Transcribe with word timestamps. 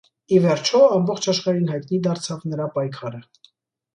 Ի 0.35 0.37
վերջո, 0.43 0.79
ամբողջ 0.93 1.27
աշխարհին 1.33 1.69
հայտնի 1.73 2.01
դարձավ 2.09 2.47
նրա 2.53 2.69
պայքարը։ 2.79 3.21